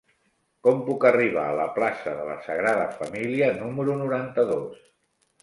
[0.67, 4.83] Com puc arribar a la plaça de la Sagrada Família número noranta-dos?